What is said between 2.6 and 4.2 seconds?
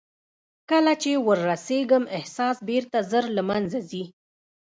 بېرته ژر له منځه ځي.